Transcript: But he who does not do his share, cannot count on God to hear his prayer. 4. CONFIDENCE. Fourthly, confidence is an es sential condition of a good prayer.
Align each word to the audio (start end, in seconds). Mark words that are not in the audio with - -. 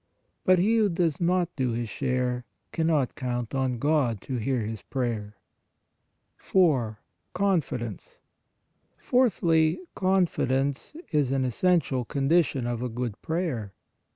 But 0.45 0.57
he 0.57 0.77
who 0.77 0.89
does 0.89 1.21
not 1.21 1.55
do 1.55 1.73
his 1.73 1.87
share, 1.87 2.43
cannot 2.71 3.13
count 3.13 3.53
on 3.53 3.77
God 3.77 4.19
to 4.21 4.37
hear 4.37 4.59
his 4.61 4.81
prayer. 4.81 5.35
4. 6.37 6.97
CONFIDENCE. 7.33 8.19
Fourthly, 8.97 9.79
confidence 9.93 10.95
is 11.11 11.31
an 11.31 11.45
es 11.45 11.61
sential 11.61 12.07
condition 12.07 12.65
of 12.65 12.81
a 12.81 12.89
good 12.89 13.21
prayer. 13.21 13.73